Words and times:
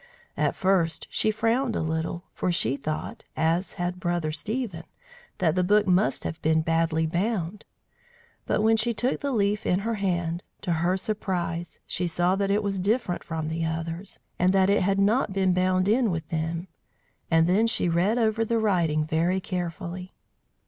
At 0.35 0.55
first 0.55 1.05
she 1.11 1.29
frowned 1.29 1.75
a 1.75 1.81
little, 1.83 2.23
for 2.33 2.51
she 2.51 2.75
thought, 2.75 3.23
as 3.37 3.73
had 3.73 3.99
Brother 3.99 4.31
Stephen, 4.31 4.85
that 5.37 5.53
the 5.53 5.63
book 5.63 5.85
must 5.85 6.23
have 6.23 6.41
been 6.41 6.63
badly 6.63 7.05
bound. 7.05 7.65
But 8.47 8.63
when 8.63 8.77
she 8.77 8.95
took 8.95 9.19
the 9.19 9.31
leaf 9.31 9.63
in 9.63 9.81
her 9.81 9.93
hand, 9.93 10.43
to 10.61 10.71
her 10.73 10.97
surprise, 10.97 11.79
she 11.85 12.07
saw 12.07 12.35
that 12.37 12.49
it 12.49 12.63
was 12.63 12.79
different 12.79 13.23
from 13.23 13.47
the 13.47 13.63
others, 13.63 14.19
and 14.39 14.53
that 14.53 14.71
it 14.71 14.81
had 14.81 14.97
not 14.99 15.33
been 15.33 15.53
bound 15.53 15.87
in 15.87 16.09
with 16.09 16.27
them; 16.29 16.67
and 17.29 17.45
then 17.45 17.67
she 17.67 17.87
read 17.87 18.17
over 18.17 18.43
the 18.43 18.57
writing 18.57 19.05
very 19.05 19.39
carefully. 19.39 20.15